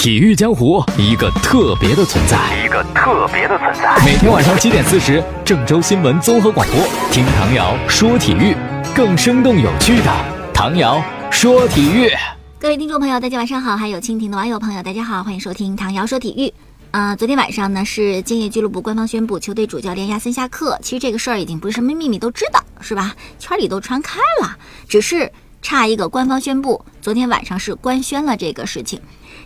[0.00, 4.02] 体育江湖一个特别的存在，一个特别的存在。
[4.02, 8.56] 每天晚上七点四十，郑州新闻综合广播，听唐瑶说体育，
[8.96, 10.04] 更生动有趣的
[10.54, 12.10] 唐瑶说体育。
[12.58, 16.50] 各位听众朋友，大家晚上好，还有蜻蜓的网友朋友，大家好，欢迎收听唐瑶说体育。
[16.92, 20.78] 啊，昨天晚上呢是建业俱乐部官方宣布球队主教练亚森下课。
[20.80, 23.14] 其实这个事儿已经不是什么秘密，都知道是吧？
[23.38, 24.56] 圈里都传开了，
[24.88, 25.30] 只是
[25.60, 26.82] 差一个官方宣布。
[27.02, 28.98] 昨天晚上是官宣了这个事情。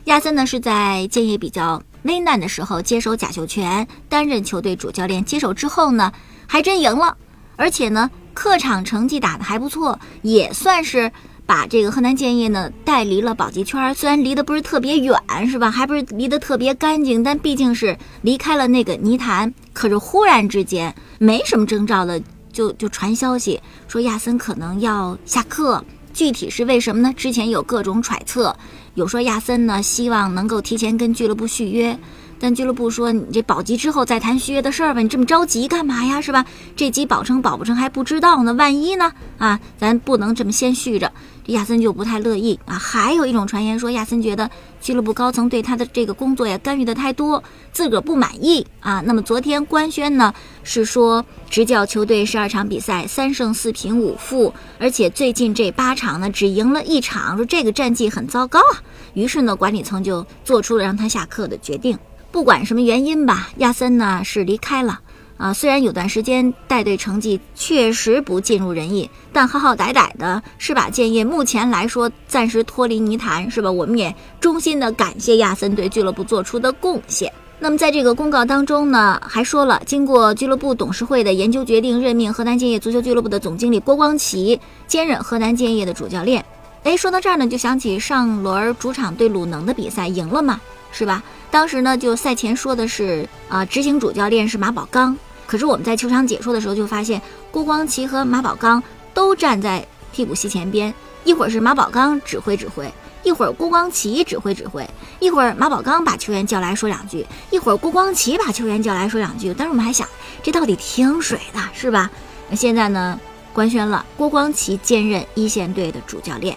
[0.05, 6.13] 亚森呢是在建业比较危难的时候接手贾秀全担任球队主教练，接手之后呢
[6.47, 7.17] 还真赢了，
[7.57, 11.11] 而且呢客场成绩打得还不错，也算是。
[11.47, 15.15] 把这个河南建业呢带离了保级圈，虽然离得不是特别远，
[15.47, 15.71] 是吧？
[15.71, 19.53] 还不是离得特别干净，但毕竟是离开了那个泥潭。
[19.75, 22.19] 可是忽然之间，没什么征兆的，
[22.51, 25.85] 就就传消息说亚森可能要下课。
[26.15, 27.13] 具体是为什么呢？
[27.15, 28.57] 之前有各种揣测，
[28.95, 31.99] 有说亚森呢希望能够提前跟俱乐部续约。
[32.41, 36.21] 但俱乐部说：“你这保级之后再谈续约的事儿吧，你这么着急干嘛呀？
[36.21, 36.45] 是吧？
[36.77, 39.13] 这级保成保不成还不知道呢，万一呢？
[39.39, 41.11] 啊，咱不能这么先续着。”
[41.45, 42.79] 这亚森就不太乐意啊。
[42.79, 44.51] 还有一种传言说，亚森觉得
[44.81, 47.43] 俱乐部高层对他的这个工作呀干预的太多，
[47.73, 49.03] 自个儿不满意啊。
[49.05, 58.83] 那么昨天官宣呢，是说执教球队十二场比赛三胜四平五负，而且最近这八场呢只赢了一场，说这个战绩很糟糕啊。
[59.13, 61.99] 于是呢，管理层就做出了让他下课的决定。
[62.33, 65.01] 不管什么原因吧，亚森呢是离开了
[65.45, 65.53] 啊。
[65.53, 73.71] 虽然有段时间带队成绩确实不尽如人意，但好好歹歹的是把建业目前来说暂时脱离泥潭，是吧？
[73.71, 77.31] 我们也衷心的感谢亚森对俱乐部做出的贡献。
[77.61, 86.45] 那么在这个公告当中呢，还说了，经过俱乐部董事会的研究决定，任命河南建业足球俱乐部的总经理郭光奇兼任河南建业的主教练。
[86.83, 91.23] 哎，说到这儿呢，就想起上轮主场对鲁能的比赛赢了嘛，是吧？
[91.51, 95.17] 当时呢，就赛前说的是啊，执行主教练是马宝刚。
[95.47, 98.83] 可是我们在球场解说的时候就发现，郭光奇和马宝刚
[99.13, 100.93] 都站在替补席前边，
[101.25, 104.89] 一会儿是马宝刚指挥指挥，一会儿郭光奇指挥指挥，
[105.19, 109.53] 一会儿马宝刚把球员叫来说两句，一会儿郭光奇把球员叫来说两句。
[109.55, 110.09] 当时我们还想，
[110.43, 112.11] 这到底听谁的，是吧？
[112.51, 113.19] 那现在呢，
[113.53, 116.57] 官宣了，郭光奇兼任一线队的主教练，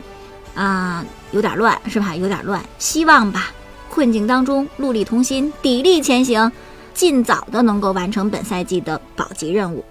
[0.56, 2.16] 啊，有点乱，是吧？
[2.16, 3.52] 有点乱，希望吧。
[3.90, 6.52] 困境当中，戮力同心，砥砺前行，
[6.98, 9.86] 尽早的能够完成本赛季的保级任务。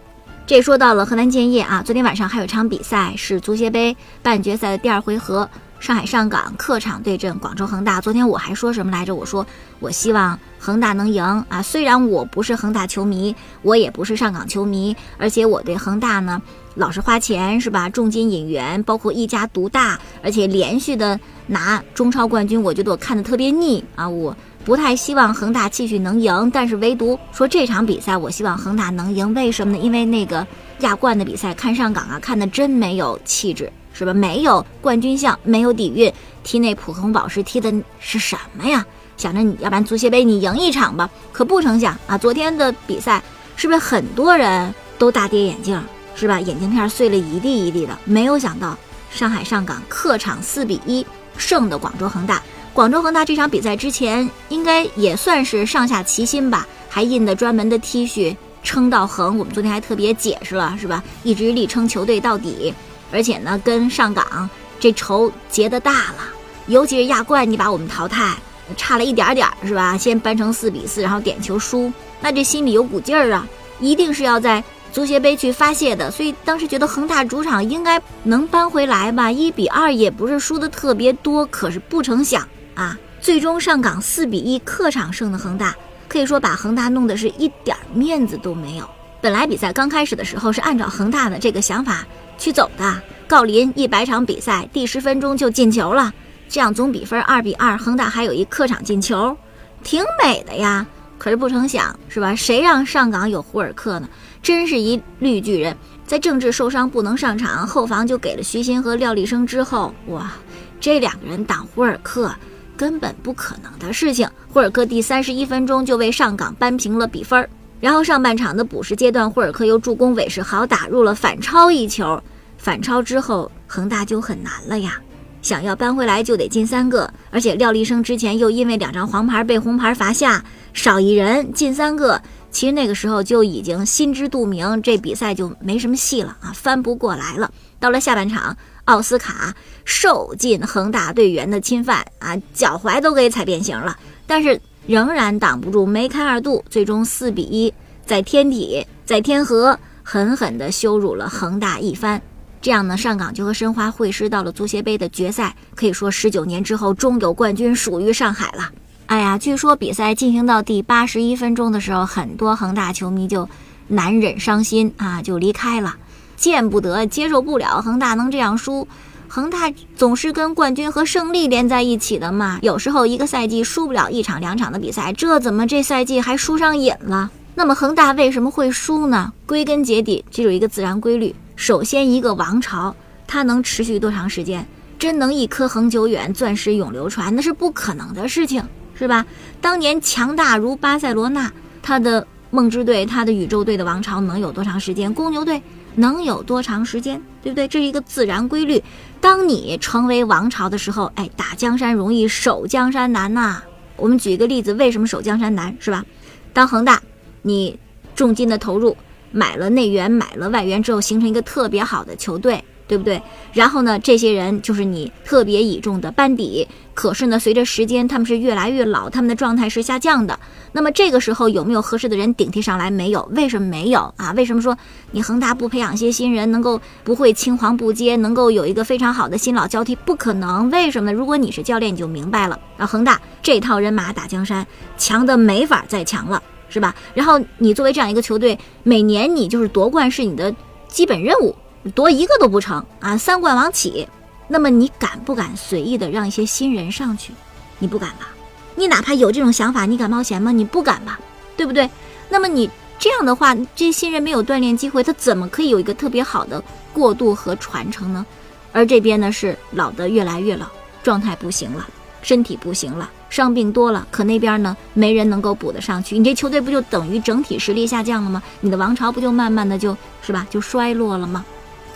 [0.45, 8.01] 这说到了河南建业啊，昨天晚上还有场比赛是足协杯半决赛的第二回合，上海上港客场对阵广州恒大。
[8.01, 9.15] 昨天我还说什么来着？
[9.15, 9.47] 我说
[9.79, 11.63] 我希望恒大能赢啊！
[11.63, 16.43] 虽然我不是恒大球迷，我也不是上港球迷，而且我对恒大呢。
[16.75, 17.89] 老是花钱是吧？
[17.89, 24.07] 重金引援，包括一家独大，而且连续的拿中超冠军，我觉得我看的特别腻啊！
[24.07, 24.37] 我
[24.67, 29.33] 不太希望恒大继续能赢，但是唯独说这场比赛，我希望恒大能赢。
[29.33, 29.79] 为什么呢？
[29.81, 30.45] 因为那个
[30.81, 34.13] 亚冠的比赛看上港啊，看的真没有气质，是吧？
[34.13, 36.13] 没有冠军相，没有底蕴，
[36.43, 38.85] 踢那普红宝石踢的是什么呀？
[39.17, 42.19] 想着你要不然足协杯你赢一场吧，可不成想啊！
[42.19, 43.23] 昨天的比赛
[43.55, 45.81] 是不是很多人都大跌眼镜？
[46.17, 46.41] 是吧？
[46.41, 48.77] 眼镜片碎了一地一地的，没有想到
[49.13, 51.07] 上海上港客场四比一
[51.39, 52.43] 胜的广州恒大。
[52.77, 59.39] 广州恒大这场比赛之前应该也算是上下齐心吧，还印的专门的 T 恤撑到恒。
[59.39, 61.03] 我们昨天还特别解释了，是吧？
[61.23, 62.75] 一直力撑球队到底，
[63.11, 66.29] 而且呢，跟上港这仇结的大了。
[66.67, 68.37] 尤其是亚冠，你把我们淘汰
[68.77, 69.97] 差了一点点，是吧？
[69.97, 73.49] 先扳成四比四，然后点球输，那这心里有股劲儿啊，
[73.81, 74.63] 一定是要在。
[74.93, 85.75] 足协杯去发泄的，所以当时觉得恒大主场应该能扳回来吧，一比二也不是输的特别多，可是不成想啊，最终上港四比一客场胜的恒大，
[86.09, 88.89] 可以说把恒大弄得是一点面子都没有。
[89.21, 92.07] 本来比赛刚开始的时候是按照恒大的这个想法
[92.39, 96.13] 去走的，郜林一百场比赛第十分钟就进球了，
[96.49, 99.37] 这样总比分二比二，恒大还有一客场进球，
[99.83, 100.87] 挺美的呀。
[101.19, 102.37] 可是不成想是吧？
[102.37, 104.09] 谁让上港有胡尔克呢？
[104.43, 105.75] 真是一绿巨人，
[106.07, 110.31] 在郑智受伤不能上场，后防就给了徐新和廖立生之后，哇，
[110.79, 112.33] 这两个人挡胡尔克
[112.77, 114.29] 根本不可能的事情。
[114.53, 117.49] 胡尔克第三十一分钟就为上港扳平了比分，
[117.81, 122.23] 然后上半场的补时阶段，胡尔克又助攻韦世豪打入了反超一球，
[122.59, 125.01] 反超之后恒大就很难了呀，
[125.43, 132.21] 想要扳回来就得进三个，而且廖立生之前又因为两张黄牌被红牌罚下，少一人进三个。
[132.51, 137.51] 其实那个时候就已经心知肚明，这比赛就没什么戏了啊，翻不过来了。
[137.79, 138.57] 到了下半场，
[138.87, 139.55] 奥斯卡
[139.85, 143.97] 受尽恒大队员的侵犯啊，脚踝都给踩变形了，
[144.27, 147.73] 但是仍然挡不住梅开二度，最终四比一
[148.05, 152.21] 在天体在天河狠狠地羞辱了恒大一番。
[152.63, 158.71] 这样呢，上港就和申花会师到了足协杯的决赛，可以说十九年之后终有冠军属于上海了。
[159.07, 163.49] 哎呀，据说比赛进行到第八十一分钟的时候，很多恒大球迷就
[163.87, 165.95] 难忍伤心啊，就离开了，
[166.37, 168.87] 见不得、接受不了恒大能这样输。
[169.29, 177.31] 恒大总是跟冠军和胜利连在一起的嘛，有时候一个赛季输不了一场两场的比赛，这怎么这赛季还输上瘾了？
[177.55, 179.33] 那么恒大为什么会输呢？
[179.47, 181.35] 归根结底，这有一个自然规律。
[181.57, 182.95] 首先，一个王朝
[183.27, 184.67] 它能持续多长时间？
[184.99, 188.63] 真能一颗恒久远，钻石永流传，那是不可能的事情，
[188.95, 189.27] 是吧？
[189.61, 191.51] 当年强大如巴塞罗那，
[191.83, 195.13] 他的梦之队、他的宇宙队的王朝能有多长时间？
[195.13, 195.61] 公牛队
[195.97, 197.21] 能有多长时间？
[197.43, 197.67] 对不对？
[197.67, 198.83] 这是一个自然规律。
[199.21, 203.63] 当你成为王朝的时候，哎，打江山容易守江山难呐。
[203.97, 205.77] 我们举一个例子，为什么守江山难？
[205.81, 206.05] 是吧？
[206.53, 207.03] 当恒大，
[207.43, 207.79] 你
[208.15, 208.97] 重金的投入。
[209.33, 213.21] 买了内援，买了外援之后，形成一个特别好的球队，对不对？
[213.53, 216.67] 然后呢，这些人就是你特别倚重的班底。
[216.97, 220.37] 可是呢，随着时间，他们是越来越老，他们的状态是下降的。
[220.73, 222.91] 那么这个时候有没有合适的人顶替上来？
[222.91, 224.33] 没有，为什么没有啊？
[224.33, 224.77] 为什么说
[225.11, 229.95] 你恒大不培养些新人，能够不会青黄不接，能够有一个非常好的新老交替？
[229.95, 231.17] 不可能，为什么呢？
[231.17, 232.59] 如果你是教练，你就明白了。
[232.79, 234.67] 啊，恒大这套人马打江山，
[234.97, 236.43] 强的没法再强了。
[236.69, 236.95] 是吧？
[237.15, 240.53] 然后你作为这样一个球队，每年你就是夺冠是你的
[240.89, 241.55] 基本任务，
[241.95, 244.09] 夺一个都不成啊，三冠王起。
[244.49, 247.33] 那么你敢不敢随意的让一些新人上去？
[247.79, 248.29] 你不敢吧？
[248.75, 250.53] 你哪怕有这种想法，你敢冒险吗？
[250.53, 251.19] 你不敢吧？
[251.57, 251.89] 对不对？
[252.29, 256.63] 那么你这样的话，这些新人没有锻炼机会，他怎么可以有一个特别好的
[256.93, 258.25] 过渡和传承呢？
[258.73, 260.67] 而这边呢是老的越来越老，
[261.03, 261.87] 状态不行了，
[262.23, 263.11] 身体不行了。
[263.29, 268.43] 伤病多了，可那边呢没人能够补得上去，你这球队不就等于整体实力下降了吗？
[268.61, 271.45] 你的王朝不就慢慢的就是吧就衰落了吗？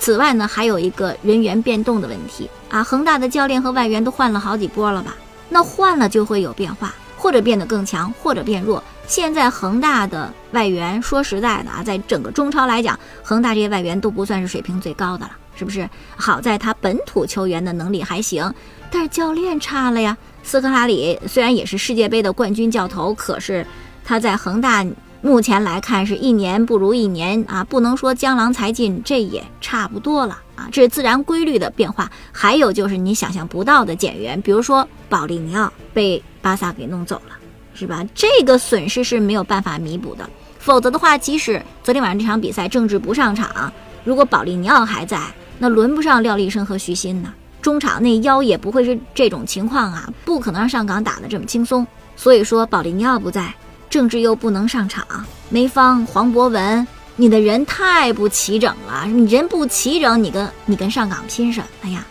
[0.01, 5.15] 此外呢，还有一个人员变动的问题啊，恒大的教练和外援都换了好几波了吧？
[5.51, 8.83] 那换了就会有变化，或者变得更强，或者变弱。
[9.07, 15.87] 现在恒大的外援，说实在的啊，在整个中超来讲，恒大这些外援都不算是水平最高的了，是不是？
[16.17, 18.55] 好在他本土球员的能力还行，
[18.91, 20.17] 但是教练差了呀。
[20.43, 23.67] 斯科拉里虽然也是世界杯的冠军教头，可是
[24.03, 24.83] 他在恒大
[25.23, 32.11] 目前来看是一年不如一年啊，不能说江郎才尽，这也差不多了啊，这是自然规律的变化。
[32.33, 37.37] 还有就是你想象不到的减员，比如说保利尼奥被巴萨给弄走了，
[37.75, 38.03] 是吧？
[38.15, 40.29] 这个损失是没有办法弥补的。
[40.59, 43.71] 否则的话，即使昨天晚上这场比赛郑智不上场，
[44.05, 45.21] 如果保利尼奥还在，
[45.59, 47.33] 那轮不上廖立生和徐新呢。
[47.61, 51.87] 中场那腰也不会是这种情况啊，不可能让上港打得这么轻松。
[52.17, 53.55] 所以说，保利尼奥不在，
[53.91, 55.05] 政治又不能上场，
[55.49, 59.05] 梅方、黄博文，你的人太不齐整了。
[59.07, 62.07] 你人不齐整，你跟你跟上港拼什么呀？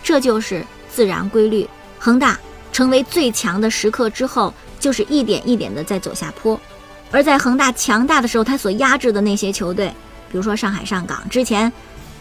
[0.00, 1.68] 这就是自然规律。
[1.98, 2.38] 恒大
[2.72, 6.58] 成为最强的时刻之后，就是一点一点的在走下坡。
[7.10, 9.88] 而在恒大强大的时候，他所压制的那些球队，
[10.30, 11.70] 比如说上海上港之前。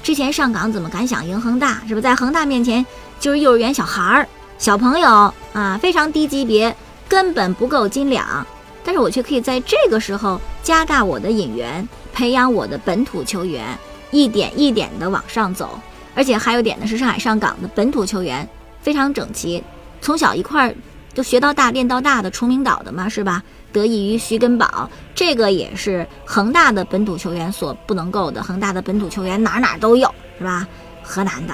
[0.02, 1.82] 之前上港怎么敢想赢恒大？
[1.88, 2.84] 是不是在恒大面前
[3.20, 4.28] 就是幼儿园小孩儿、
[4.58, 5.78] 小朋友啊？
[5.80, 6.76] 非常低级别，
[7.08, 8.46] 根本不够斤两。
[8.88, 13.78] 但是我却可以在这个时候加大我的引援，培养我的本土球员，
[14.12, 15.78] 一点一点的往上走。
[16.16, 18.48] 而且还有点呢，是上海上港的本土球员
[18.82, 19.62] 非常整齐，
[20.00, 20.76] 从小一块儿
[21.14, 23.44] 就学到大、练到大的崇明岛的嘛，是吧？
[23.74, 28.42] 得益于徐根宝，这个也是恒大的本土球员所不能够的。
[28.42, 30.66] 恒大的本土球员哪哪都有，是吧？
[31.04, 31.54] 河南的，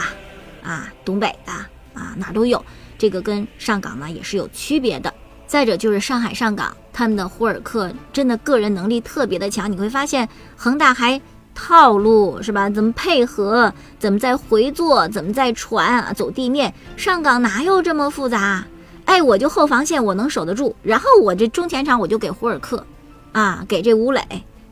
[0.61, 1.51] 啊，东北的，
[1.99, 2.63] 啊，哪都有。
[2.95, 5.11] 这个跟上港呢也是有区别的。
[5.47, 9.69] 再者就是上海上港，他们的胡尔克真的个人能力特别的强。
[9.69, 11.19] 你会发现恒大还
[11.55, 12.69] 套路是吧？
[12.69, 13.73] 怎么配合？
[13.99, 15.07] 怎么在回做？
[15.09, 16.13] 怎么在传啊？
[16.13, 16.73] 走地面？
[16.95, 18.65] 上港哪有这么复杂？
[19.05, 22.85] 哎，我就后防线我能守得住，然后我这中前场我就给胡尔克，
[23.33, 24.23] 啊，给这吴磊，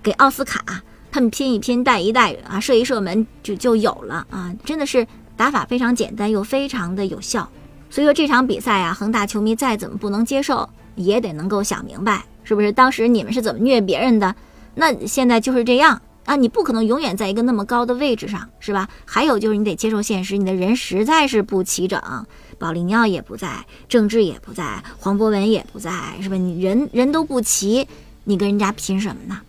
[0.02, 0.64] 给奥斯卡，
[1.12, 4.50] 他们拼一拼，带一带啊，射一射门就就有了啊！
[4.64, 7.50] 真的是打法非常简单又非常的有效。
[7.90, 10.70] 所以说这场比赛啊，恒大球迷再怎么不能接受，
[11.04, 12.72] 也得能够想明白，是不是？
[12.72, 14.36] 当时你们是怎么虐别人的？
[14.76, 16.36] 那现在就是这样啊！
[16.36, 18.88] 你不可能永远在一个那么高的位置上，是吧？
[19.06, 22.02] 还有就是你得接受现实，你的人实在是不齐整。
[22.58, 25.92] 保利尼奥也不在，郑智也不在，黄博文也不在，
[26.22, 26.36] 是吧？
[26.36, 27.88] 你人人都不齐，
[28.24, 29.42] 你跟人家拼什么呢？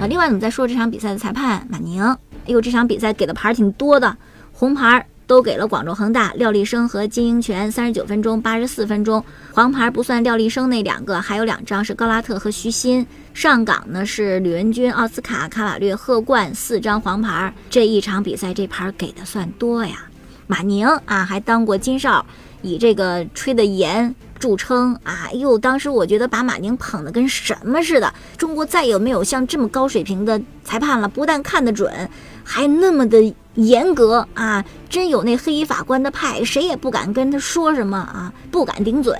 [0.00, 2.02] 啊，另外，我们再说这场比赛的裁判马宁，
[2.46, 4.16] 哎呦，这场比赛给的牌挺多的，
[4.52, 13.06] 红牌都给了广州恒大廖立生和金英权，三十九分钟、八十四分钟，黄牌不算廖立生那两个，还有两张是高拉特和徐新。
[13.32, 20.04] 上港呢是吕文君、奥斯卡、卡瓦略、贺冠四张黄牌，这一场比赛这牌给的算多呀。
[20.48, 22.26] 马宁啊，还当过金哨，
[22.60, 25.28] 以这个吹的严著称啊。
[25.28, 28.12] 哎呦，当时我觉得把马宁捧得跟什么似的。
[28.36, 32.10] 中国再也没有像这么高水平的裁判了，不但看得准，
[32.42, 34.64] 还那么的严格啊！
[34.88, 39.14] 真有那黑衣法官的派，谁也不敢跟他说什么啊，不敢顶嘴。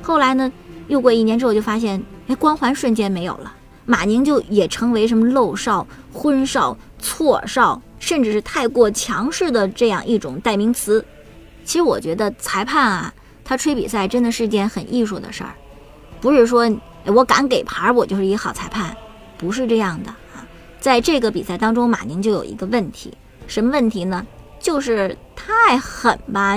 [0.00, 0.50] 后来呢，
[0.88, 3.52] 又过一年之后，就发现，哎，光环瞬间没有了，
[3.84, 7.82] 马宁就也成为什么漏哨、昏哨、错哨。
[8.00, 11.04] 甚至是太过强势的这样一种代名词。
[11.66, 13.12] 其实我觉得裁判啊，
[13.50, 15.52] 他吹比赛真的是件很艺术的事儿，
[16.20, 16.70] 不是说
[17.04, 18.96] 我敢给牌我就是一好裁判，
[19.36, 20.46] 不是这样的啊。
[20.78, 23.12] 在这个比赛当中，马宁就有一个问题，
[23.48, 24.24] 什么问题呢？
[24.60, 26.56] 就是太狠吧，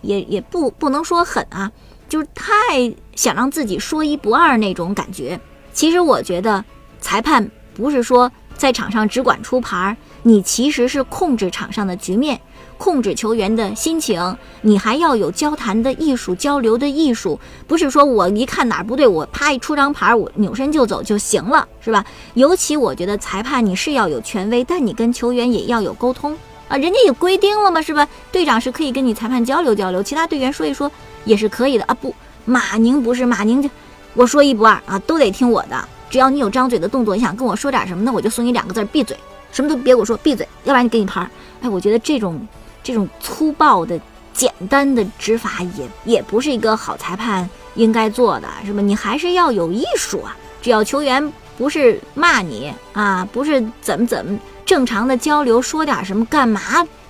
[0.00, 1.70] 也也不不能说狠啊，
[2.08, 5.38] 就是太想让自己说一不二那种感觉。
[5.72, 6.64] 其实我觉得
[7.00, 9.96] 裁判不是说在场上只管出牌。
[10.24, 12.40] 你其实是控制场上的局面，
[12.82, 22.04] 控制球员的心情，你还要有交谈的艺术、交流的艺术，不是说我一看哪儿不对，我啪一出张牌，我扭身就走就行了，是吧？
[22.34, 26.36] 尤其我觉得裁判你是要有权威，但你跟球员也要有沟通
[26.66, 28.08] 啊，人家也规定了嘛，是吧？
[28.32, 30.90] 队长是可以跟你裁判交流交流，其他队员说一说
[31.24, 31.94] 也是可以的啊。
[31.94, 32.12] 不，
[32.44, 33.70] 马宁不是马宁，就
[34.14, 39.16] 我说一不二啊，都得听我的，只要你有张嘴的动作，你想跟我说点什么，那我就送你两个字：闭嘴。
[39.52, 41.30] 什么都别给我说，闭嘴，要不然你给你牌儿。
[41.60, 42.40] 哎，我觉得这种
[42.82, 44.00] 这种粗暴的、
[44.32, 48.80] 简单的执法也也不是一个好裁判应该做的，是吧？
[48.80, 50.36] 你还是要有艺术啊！
[50.60, 56.60] 只要球员不是骂你啊，不是怎么怎么正常的交流，说点什么，干嘛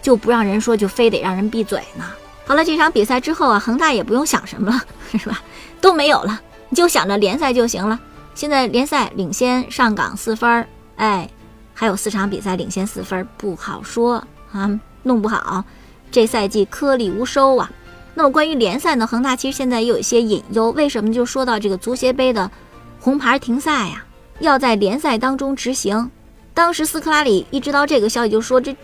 [0.00, 2.04] 就不让人说，就非得让人闭嘴呢？
[2.46, 4.82] 好了，这场比赛之后啊，恒大也不用想什么了，
[5.18, 5.40] 是吧？
[5.80, 7.98] 都没有了，你就想着联赛就行了。
[8.34, 11.28] 现在联赛领先上港四分儿，哎。
[11.74, 14.70] 还有四场比赛领先四分，不好说啊，
[15.04, 15.64] 弄不好
[16.11, 17.71] 这赛季颗粒无收啊。
[18.14, 20.71] 那么关于联赛呢，恒大其实现在也有一些隐忧。
[20.73, 22.50] 为什么就说到这个足协杯的
[23.00, 24.04] 红牌停赛呀？
[24.38, 26.11] 要在联赛当中执行。
[26.52, 28.76] 当时斯科拉里一知道这个消息就说这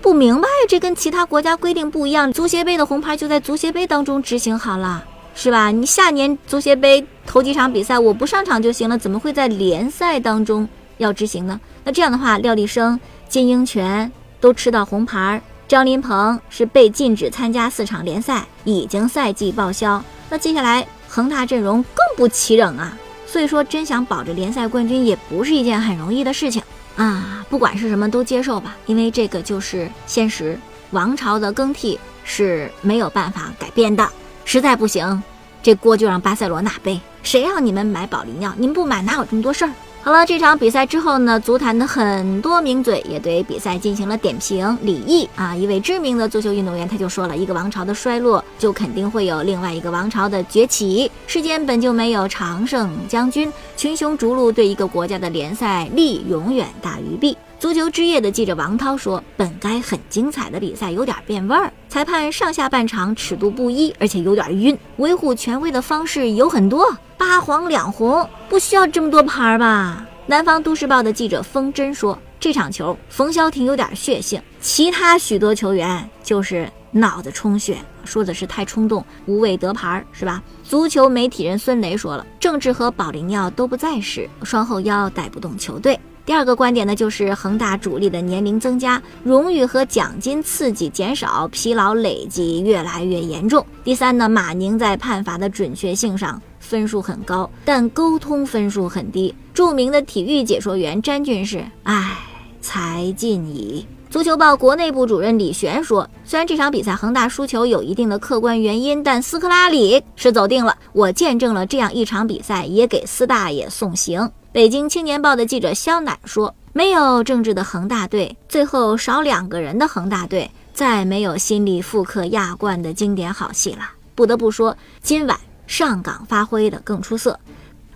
[0.00, 5.02] 不明白，这跟其他国家规定不一样，足协杯的红牌就在足协杯当中执行好了，
[5.34, 5.72] 是吧？
[5.72, 10.68] 你下年足协杯头几场比赛我不上场就行了，怎么会在联赛当中
[10.98, 11.58] 要执行呢？
[11.82, 20.02] 那这样的话，廖立生、金英权都吃到红牌，张琳芃是被禁止参加四场联赛，已经赛季报销。
[20.30, 22.96] 那接下来恒大阵容更不齐整啊，
[23.26, 26.62] 所以说真想保着联赛冠军也不是一件很容易的事情
[26.96, 27.44] 啊。
[27.48, 30.58] 不管是什么都接受吧，因为这个就是现实。
[30.92, 34.08] 王朝的更替是没有办法改变的，
[34.44, 35.20] 实在不行，
[35.62, 37.00] 这锅就让巴塞罗那背。
[37.24, 38.54] 谁让你们买保利尿？
[38.56, 39.72] 你们不买哪有这么多事儿？
[40.06, 44.78] 好了，这场比赛之后呢，足坛的很多名嘴也对比赛进行了点评。
[44.82, 51.10] 李毅啊，一位知名的足球运动员，他就说了一个王朝的衰落，就肯定会有另外一个王朝的崛起。
[51.26, 57.36] 世间本就没有常胜将军，群雄逐鹿对一个国家的联赛利永远大于弊。
[57.58, 64.78] 足球之夜的记者王涛说：“本该很精彩的比赛有点变味儿，裁判上下半场尺度不一，而且有点晕。
[64.98, 93.64] 维护权威的方式有很多，八黄两红不需要这么多牌吧？”南方都市报的记者封真说：“这场球冯潇霆有点血性，其他许多球员就是脑子充血，说的是太冲动，无谓得牌，是吧？”足球媒体人孙雷说了：“郑智和保利尼奥都不在时，双后腰带不动球队。”第二个观点呢，就是恒大主力的年龄增加，荣誉和奖金刺激减少，疲劳累积越来越严重。
[93.84, 99.32] 第三呢，马宁在判罚的准确性上分数很高，但沟通分数很低。
[99.54, 102.18] 著名的体育解说员詹俊是，唉，
[102.60, 103.86] 才尽矣。
[104.10, 110.76] 足球报国内部主任李璇说，虽然这场比赛恒大输球有一定的客观原因，但斯科拉里是走定了。
[110.92, 114.28] 我见证了这样一场比赛，也给斯大爷送行。
[114.56, 123.90] 北京青年报的记者肖乃说：“没有政治的恒大队，最后少两个人的恒大队，再没有心力复刻亚冠的经典好戏了。
[124.14, 127.38] 不得不说，今晚上港发挥的更出色。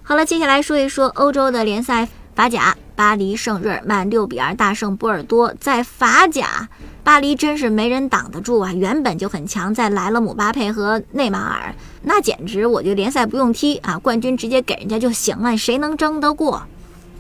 [0.03, 6.69] 好了，接下来说一说欧洲的联赛，法甲，巴黎圣日耳曼六比二大胜波尔多，在法甲。”
[7.03, 8.75] 巴黎真是没人挡得住啊！
[8.75, 16.63] 原本就很强，再来了姆巴佩和内马尔，那简直我就联赛不用踢啊，冠军直接给人家就行了，谁能争得过？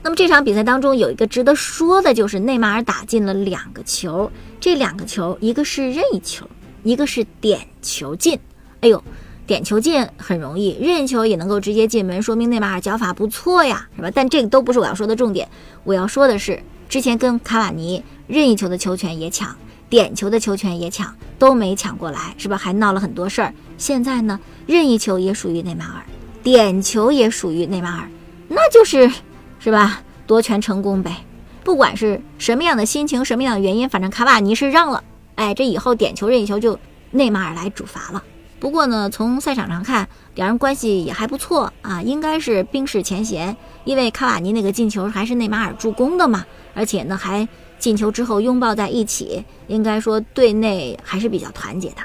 [0.02, 6.46] 那么这场比赛当中有一个值得说的，就是内马尔打进了两个球，这两个球一个是任意球，
[6.82, 8.38] 一个是点球进。
[8.82, 9.02] 哎呦，
[9.50, 14.08] 点球进很容易，任意球也能够直接进门，说明内马尔脚法不错呀，是吧？
[14.14, 15.48] 但这个都不是我要说的重点，
[15.82, 19.52] 我要说的是，之前跟卡瓦尼任意球的球权也抢，
[19.88, 22.56] 点球的球权也抢，都没抢过来，是吧？
[22.56, 23.52] 还闹了很多事儿。
[23.76, 24.38] 现在呢，
[24.68, 26.04] 任意球也属于内马尔，
[26.44, 28.08] 点球也属于内马尔，
[28.46, 29.10] 那就是。
[29.58, 30.00] 是吧？
[30.28, 31.24] 夺权成功呗，
[31.64, 35.02] 不管是什么样的心情，什么样的原因，反正卡瓦尼是让了。
[35.34, 36.78] 哎，这以后点球任意球就
[37.10, 38.22] 内马尔来主罚了。
[38.60, 43.56] 不过呢，从赛场上看，两人关系也还不错啊，应该是冰释前嫌。
[43.84, 47.48] 因为卡瓦尼那个进球还是内马尔助攻的嘛，而且呢还
[47.78, 51.96] 进球之后拥抱在一起，应该说队内还是比较团结的。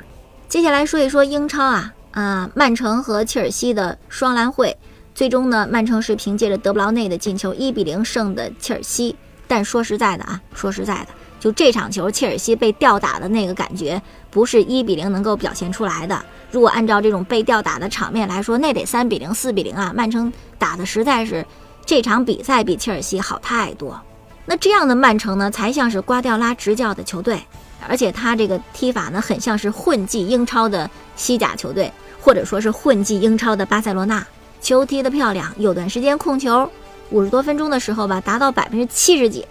[0.48, 4.76] 接下来说一说英超啊，啊，曼城和切尔西的双蓝会。
[5.14, 9.16] 最终呢，曼城是凭借着德布劳内的进球一比零胜的切尔西。
[9.48, 11.08] 但说实在的啊，说实在的，
[11.46, 16.20] 就这场球，切尔西被吊打的那个感觉，不是一比零能够表现出来的。
[16.50, 19.94] 如果按照这种被吊打的场面来说，那得三比零、四比零啊！
[19.96, 21.46] 曼城打的实在是
[21.86, 24.02] 这场比赛比切尔西好太多。
[24.48, 27.40] 那这样的曼城呢，才像是瓜迪拉执教的球队，
[27.88, 34.26] 而且他这个踢法呢，很像是混迹英超的西甲球队，或者说是混迹英超的巴塞罗那。
[34.62, 36.68] 球踢得漂亮，有段时间控球，
[37.12, 39.46] 五十多分钟的时候吧，达到百分之七十几。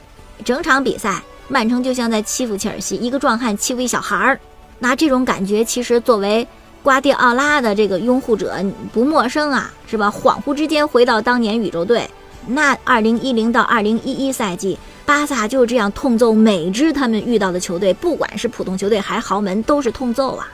[0.44, 4.40] 整场比赛，曼城就像在欺负切尔西，一个壮汉欺负一小孩儿。
[4.78, 6.46] 那这种感觉，其实作为
[6.82, 8.54] 瓜迪奥拉的这个拥护者
[8.92, 10.10] 不陌生啊，是吧？
[10.10, 12.08] 恍惚之间回到当年宇宙队，
[12.46, 20.48] 那二零一零到二零一一赛季，巴萨就这样痛揍每支他们遇到的球队，不管是普通球队还是豪门，都是痛揍啊。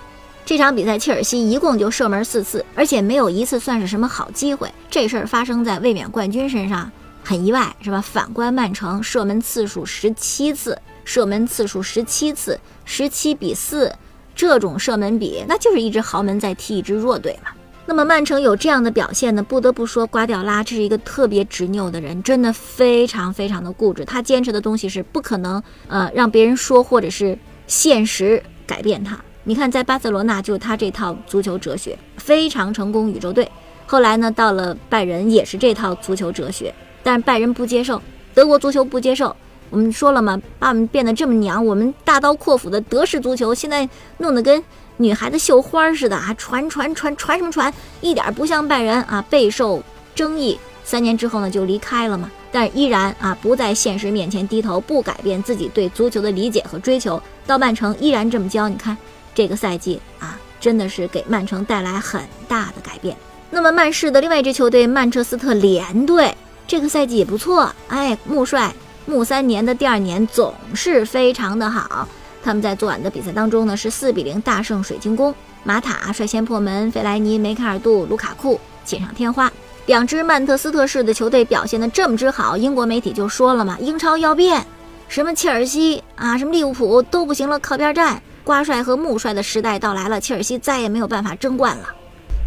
[0.44, 4.68] 这场比赛，切尔西一共就射门四次，而且没有一次算是什么好机会。
[4.90, 6.90] 这事儿发生在卫冕冠军身上，
[7.22, 8.00] 很意外，是吧？
[8.00, 13.92] 反观曼城，射门次数十七次，射门次数十七次，十七比四，
[14.34, 17.50] 这种射门比，那就是一支豪门在踢一支弱队嘛。
[17.86, 19.42] 那么曼城有这样的表现呢？
[19.42, 24.04] 不得不说，瓜迪奥拉这是一个特别执拗的人，真的非常非常的固执。
[24.04, 29.18] 他坚持的东西是不可能，呃，让别人说或者是现实改变他。
[29.42, 33.50] 你看，在巴塞罗那就他这套足球哲学非常成功，宇宙队。
[33.86, 38.00] 后来呢，到了拜仁也是这套足球哲学，但是拜仁不接受，
[38.34, 39.34] 德国足球不接受。
[39.70, 44.62] 我们说了嘛，把我们变得这么娘，我们大刀阔斧的德式足球现在弄得跟
[44.96, 49.82] 女孩子绣花似的啊，传传传传什么传，一点不像拜仁啊，备受
[50.14, 50.58] 争议。
[50.84, 52.30] 三年之后呢，就离开了嘛。
[52.52, 57.22] 但依然啊，不在现实面前低头，不改变自己对足球的理解和追求。
[57.46, 58.96] 到曼城依然这么教，你看。
[59.32, 63.16] 这个赛季啊，真的是给曼城带来很大的改变。
[63.48, 66.36] 那么曼市的另外一支球队曼彻斯特联队，
[66.70, 67.68] 这个赛季也不错。
[67.88, 68.72] 哎，穆帅
[69.04, 72.06] 穆三年的第二年总是非常的好。
[72.44, 75.34] 他们在昨晚的比赛当中呢，是四比零大胜水晶宫。
[75.64, 79.50] 马塔率先破门，费莱尼、梅开二度，卢卡库锦上添花。
[79.86, 84.64] 两支曼彻斯特市的球队表现的这么之好，英国媒体就说了嘛，英超要变，
[85.08, 88.22] 什么切尔西啊，什么利物浦都不行了，靠边站。
[88.44, 91.88] 瓜帅和穆帅的时代到来了，切尔西再也没有办法争冠了。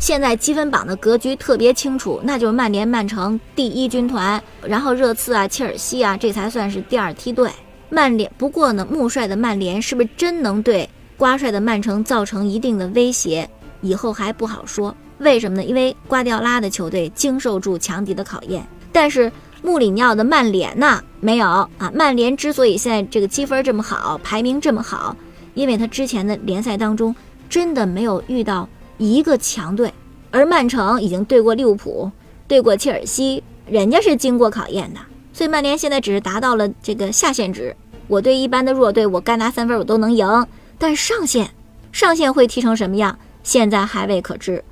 [0.03, 7.49] 现在积分榜的格局特别清楚，那就是曼联、曼城第一军团，然后热刺啊、切尔西啊，这才算是第二梯队。
[7.89, 13.49] 曼联不过呢，穆帅的曼联是不是真能对瓜帅的曼城造成一定的威胁？
[13.79, 14.93] 以后还不好说。
[15.19, 15.63] 为什么呢？
[15.63, 18.61] 因为瓜迪奥拉的球队经受住强敌的考验，
[18.91, 21.69] 但是穆里尼奥的曼联呢，没有啊。
[21.93, 25.15] 曼联之所以现在这个积分这么好，排名这么好。
[25.53, 27.15] 因为他之前的联赛当中
[27.47, 29.93] 真的没有遇到一个强队，
[30.31, 32.11] 而曼城已经对过利物浦，
[32.47, 34.99] 对过切尔西，人家是经过考验的，
[35.33, 37.75] 所以曼联现在只是达到了这个下限值。
[38.07, 41.49] 我对一般的弱队，我该拿三分我都能赢，但上限，
[41.91, 44.63] 上限会踢成什么样，现在还未可知。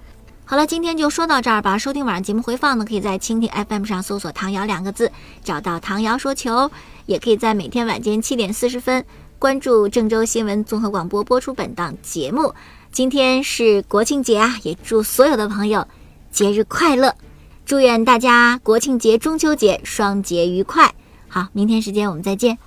[0.44, 1.78] 好了，今天就说到这儿吧。
[1.78, 5.10] 收听晚上节目回放呢，可以在蜻蜓 FM 上搜索“唐瑶”两个字，
[5.44, 6.70] 找到唐瑶说球，
[7.06, 9.06] 也可以在每天晚间七点四十分。
[9.40, 12.54] 关注郑州新闻综合广播播出本档节目。
[12.92, 15.88] 今天是国庆节啊，也祝所有的朋友
[16.30, 17.16] 节日快乐，
[17.66, 20.94] 祝愿大家国庆节、中秋节双节愉快。
[21.30, 22.58] 好，明天时间我们再见。